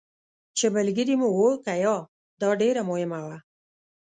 چې 0.57 0.65
ملګري 0.75 1.15
مو 1.19 1.29
وو 1.37 1.49
که 1.63 1.73
یا، 1.83 1.95
دا 2.41 2.49
ډېره 2.61 2.81
مهمه 2.89 3.19
وه. 3.25 3.37